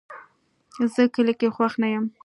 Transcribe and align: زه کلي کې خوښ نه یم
زه 0.93 1.03
کلي 1.15 1.33
کې 1.39 1.47
خوښ 1.55 1.73
نه 1.81 1.87
یم 1.93 2.05